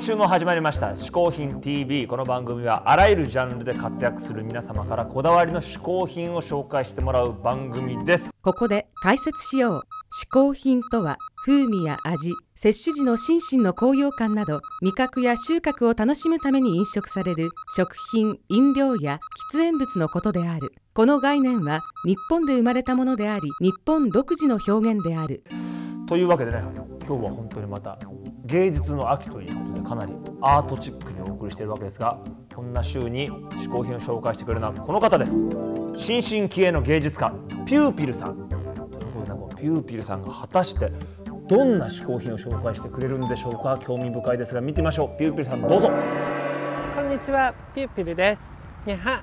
[0.00, 8.30] 週も始まりました「嗜好品 TV」この番組はあらゆるジャンルで活躍する皆様からこだわりの嗜好品を紹介してもらう番組です。
[8.42, 9.82] ここで解説しよう
[10.22, 19.20] 嗜好品とは風味や味摂取時の心身の高揚感など味覚や収穫を楽しむために飲食される食品飲料や
[19.52, 20.74] 喫煙物のことである。
[20.92, 25.42] この概念は日本で生まれたものであり日本独自の表現である。
[26.06, 26.62] というわけでね
[27.06, 27.98] 今日は本当にまた
[28.48, 32.18] 芸術の秋ということでかなりアートチックにお送りしているわけですが
[32.54, 35.34] こんな週に嗜好品を紹介してくれるのはこの方です
[35.98, 37.30] 新進気鋭の芸術家
[37.66, 40.90] ピューピルさんということでピューピルさんが果たして
[41.46, 45.90] どんな嗜好品を紹介してくれるんでしょうか興味深いですが見てみましょうピューピルさんどうぞ
[46.98, 48.40] こんにちは、ピューピルです。
[48.84, 49.22] にゃ。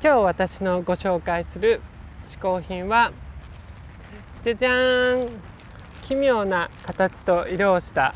[0.00, 1.80] 今日私のご紹介する
[2.28, 3.12] 嗜好品は、
[4.44, 5.55] じゃじゃーん。
[6.06, 8.14] 奇妙な形と色をした、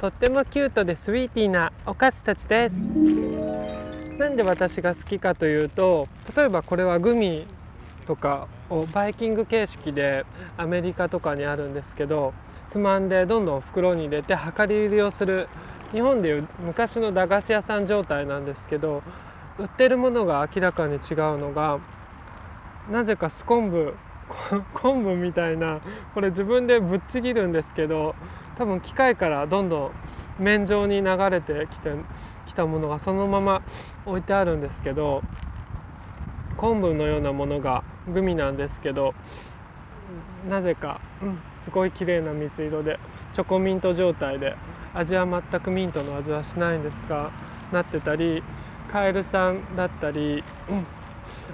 [0.00, 2.74] とってもキュートでスイーティーなお菓子たちです。
[4.18, 7.46] なんで私が好きかというと、例えばこれはグミ
[8.04, 12.34] とかをバイキング形式でアメリカとかにあるんですけど、
[12.66, 15.48] つまんでどんどん袋に入れて量り売りをする
[15.92, 19.02] 日本でいう昔の駄菓子屋さん状態なんですけど
[19.58, 21.00] 売ってるものが明らかに違う
[21.38, 21.80] のが
[22.90, 23.94] なぜかス昆布
[24.74, 25.80] 昆布みたいな。
[26.14, 28.14] これ自分でぶっちぎるんですけど
[28.56, 29.90] 多分機械からどんどん
[30.38, 31.92] 麺状に流れてきて
[32.46, 33.62] きたものがそのまま
[34.06, 35.22] 置いてあるんですけど
[36.56, 39.14] 昆布のようなものがグミなんですけど
[40.48, 42.98] なぜか、うん、すごい綺麗な水色で
[43.34, 44.56] チョコミント状態で
[44.94, 47.30] 味は全くミントの味はしないんですが
[47.72, 48.42] なってたり
[48.90, 50.86] カエルさんだったり、うん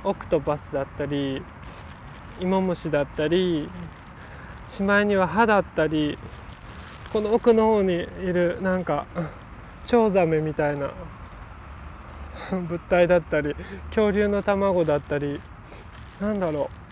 [0.05, 1.43] オクトパスだったり
[2.41, 3.69] 芋虫だったり
[4.69, 6.19] しまいには歯だったり
[7.13, 7.98] この奥の方にい
[8.33, 9.07] るなんか
[9.86, 10.92] チョウザメみたいな
[12.51, 13.55] 物体だったり
[13.89, 15.41] 恐竜の卵だったり
[16.20, 16.86] なんだろう。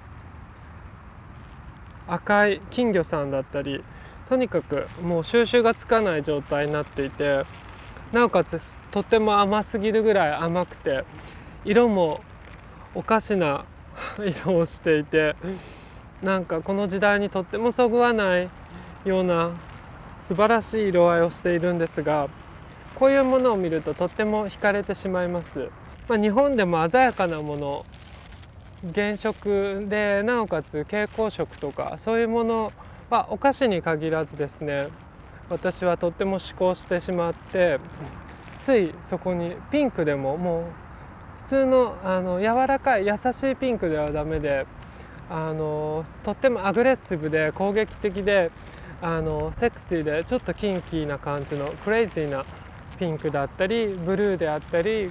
[2.06, 3.82] 赤い金魚さんだったり
[4.28, 7.46] とにかくもう収集がつかない状態になっていて
[8.12, 11.04] なおかつとても甘すぎるぐらい甘くて
[11.64, 12.20] 色も
[12.94, 13.64] おかしな
[14.18, 15.36] 色をしていて
[16.22, 18.48] なんかこの時代にとってもそぐわない
[19.04, 19.50] ような
[20.20, 22.28] 素晴らしい色合いをしているんですが
[22.94, 25.68] こういうものを見るととっても惹かれてしまいます。
[26.08, 27.84] まあ、日本でも鮮やかなもの
[28.94, 32.72] 原色でなおかつ蛍光色とかそういうもの
[33.08, 34.88] はお菓子に限らずですね
[35.48, 37.80] 私はとっても思考してしまって
[38.64, 40.64] ついそこにピンクでももう
[41.44, 44.66] 普通のあの柔らかい優しいピンクではダメで
[45.30, 48.50] あのとってもアグレッシブで攻撃的で
[49.02, 52.44] あのセクシーでちょっとキンキーな感じのクレイジーな
[52.98, 55.10] ピンクだったりブルーであったり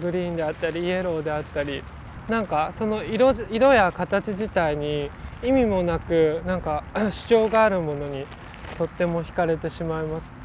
[0.00, 1.82] グリーンであったりイエローであったり
[2.28, 5.10] なんかその色色や形自体に
[5.42, 8.26] 意味もなくなんか 主張があるものに
[8.78, 10.38] とっても惹かれてしまいます。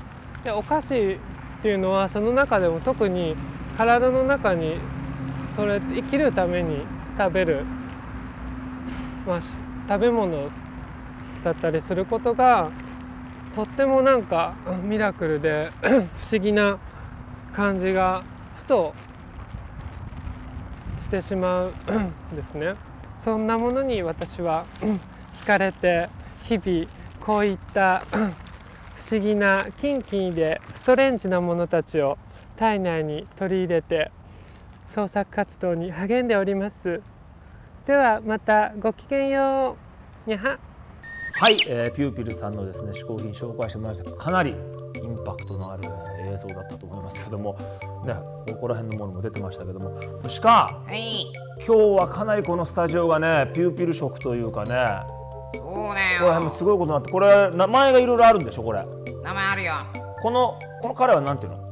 [0.44, 1.18] でお菓子っ
[1.62, 3.36] ていうのはその中でも特に
[3.78, 4.78] 体の中に
[5.57, 6.85] 取れ生きるために
[7.18, 7.66] 食べる、
[9.25, 9.41] まあ、
[9.90, 10.51] 食べ物
[11.44, 12.72] だったりすることが
[13.56, 14.53] とってもなんか
[14.84, 15.88] ミラクルで 不
[16.31, 16.78] 思議な
[17.56, 18.23] 感じが
[18.57, 18.94] ふと
[21.01, 22.75] してしまうんですね。
[23.18, 24.66] そんなものに私は
[25.41, 26.07] 惹かれて
[26.44, 26.88] 日々
[27.19, 28.03] こういった
[28.95, 32.19] 不思議なキンキンでストレンジなものたちを
[32.57, 34.12] 体内に取り入れて
[34.88, 37.02] 創作活動に励んでおります。
[37.86, 39.78] ではまたごきげんよ
[40.25, 40.30] う。
[40.30, 40.59] にゃは。
[41.40, 44.58] はい、えー、ピューピルさんのですね嗜好品紹介してもらいましたかなりイン
[45.24, 45.84] パクトのある
[46.34, 47.54] 映像だったと思いますけども
[48.06, 48.16] ね
[48.54, 49.92] ここら辺のものも出てましたけども
[50.42, 51.31] 鹿はい、
[51.63, 55.06] 今日はかなりこのスタジオがねピューピル色というかね
[55.54, 56.57] そうこだこら辺もよ。
[56.57, 58.84] すごいことになってこれ名前がいろいろあるんでしょこれ
[59.24, 59.74] 名前あるよ。
[60.24, 61.67] このこの彼はなんていうの？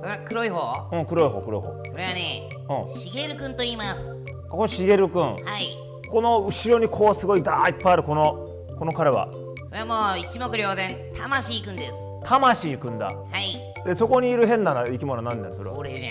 [0.00, 0.88] それ黒い方？
[0.92, 4.16] うん黒い方黒い方それはね、うんしげるくんと言います。
[4.50, 5.76] ここしげるくんはい。
[6.10, 8.32] この後ろにこうすごいダーいっぱいあるこの
[8.78, 9.28] この彼は
[9.68, 11.98] それはもう一目瞭然、魂くんです。
[12.24, 13.84] 魂くんだはい。
[13.84, 16.10] でそこにいる変な生き物なんだよそれはこれじゃ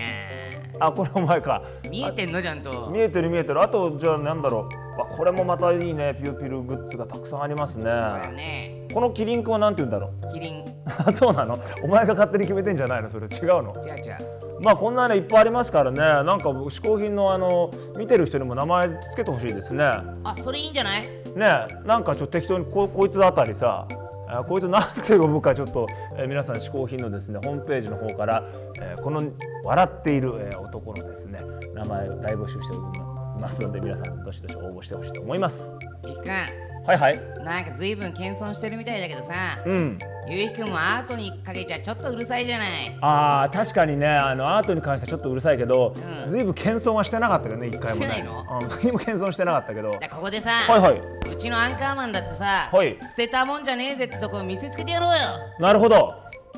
[0.79, 1.89] あこれお前かん。
[1.89, 2.41] 見えてんの？
[2.41, 2.89] ちゃんと。
[2.91, 8.76] 見えてる見えてるあとじゃあなんだろうわこれもまたいいねピューピルグッズがたくさんありますねそうだね。
[8.93, 10.33] このキリンくんはなんて言うんだろう？
[10.33, 10.65] キリン。
[11.05, 11.57] あ そうなの？
[11.83, 13.09] お前が勝手に決めてんじゃないの？
[13.09, 13.73] それ違うの？
[13.85, 14.61] 違う違う。
[14.61, 15.97] まあこんなねいっぱいありますからね。
[15.99, 19.83] なんか嗜好品のあの見てる人にも名前つけてほしいですね。
[19.83, 21.01] あ、それいいんじゃない？
[21.35, 23.87] ねなんかちょっと適当にここいつあたりさ
[24.29, 25.85] あこういうと何て呼ぶかちょっと、
[26.17, 28.43] えー皆さん嗜好品のですねホームページの方から、
[28.81, 29.21] えーこの
[29.63, 31.39] 笑っている、えー男のですね
[31.75, 32.99] 名前を大募集しており
[33.39, 35.71] ますので皆さんどしどし応募してほしいと思います。
[36.05, 37.17] ゆうひくはいはい。
[37.17, 39.33] んなんか随分謙遜してるみたいだけどさ
[39.65, 39.99] うん。
[40.29, 42.97] ゆうひくんもアートにかけちゃちょっとうるさいじゃない。
[43.01, 44.07] あー確かにね。
[44.07, 45.93] あのアートに関してはちょっとうるさいけど、
[46.25, 46.29] うん。
[46.29, 48.07] ずいぶん謙遜はしてなかったけどね一回もね。
[48.07, 48.39] してないの？
[48.61, 49.91] うん何も謙遜してなかったけど。
[49.91, 51.01] ここでさ、はいはい。
[51.31, 52.97] うちのアンカーマンだってさ、はい。
[53.01, 55.15] 捨てたもんじゃねえぜってとこ見せつけてやろうよ。
[55.59, 56.13] なるほど。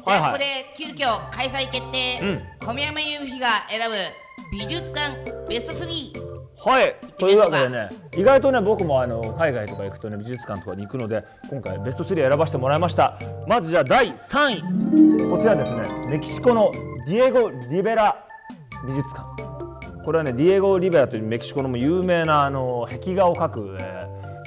[0.06, 0.46] じゃあここで
[0.78, 2.42] 急遽開催決定、うん。
[2.68, 3.96] 小宮山雄飛が選ぶ
[4.52, 6.29] 美術館ベスト3
[6.66, 6.96] はい。
[7.18, 13.18] というわけでね意外とね僕もあの海外とか行くとね美術館とかに行くので今回ベスト3選ばせてもらいました。
[13.48, 15.30] まずじゃあ第3位。
[15.30, 16.72] こちらですねメキシコの
[17.08, 18.26] ディエゴ・リベラ
[18.86, 19.24] 美術館。
[20.04, 23.86] これはねディエゴ・リベラというメキシコのも有名なあの壁画を描く、えー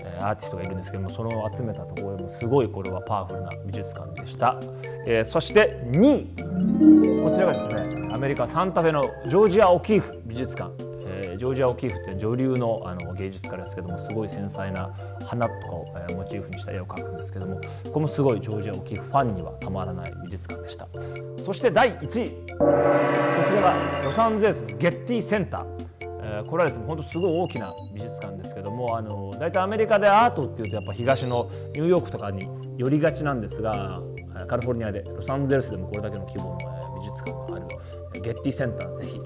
[0.05, 4.57] えーアーティストがいるんですけどもその集めたところでもすごいこれはパワフルな美術館でした、
[5.05, 7.23] えーそして2位。
[7.23, 7.69] こちらがです
[7.99, 10.92] ねアメリカ・サンタフェのジョージア・オキーフ美術館、えー
[11.43, 14.95] ジョージア・オキーフっていう女流のあの芸術家ですけどもすごい繊細な
[15.27, 20.87] 花とかを、モチーフにした絵を描くんですけどもここもすごいジョージア・オキーフファンにはたまらない美術館でした。
[21.45, 22.31] そして第1位。
[22.31, 22.35] こ
[23.49, 25.65] ちらがロサンゼルスのゲッティセンター、
[26.01, 32.47] えーこれはですね本当すごい大きな美術館ですけどもあの大体アメリカでアートっていうとやっぱ東のニューヨークとかに
[32.79, 33.99] 寄りがちなんですが
[34.47, 36.59] カリフォルニアでロサンゼルスでもこれだけの規模の
[37.01, 37.67] 美術館がある
[38.23, 39.19] ゲッティセンターぜひ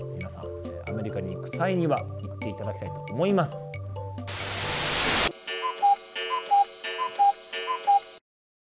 [0.88, 3.68] アメリカに行く際には行っていただきたいと思います。